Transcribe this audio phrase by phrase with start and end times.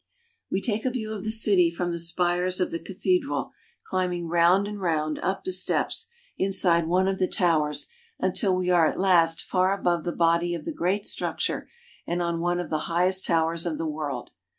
[0.49, 3.51] We take a view of the city from the spires of the cathe dral,
[3.85, 6.07] climbing round and round, up the steps,
[6.39, 7.87] inside one of the towers,
[8.19, 11.69] until we are at last far above the body of the great structure,
[12.07, 14.31] and on one of the highest towers of the world.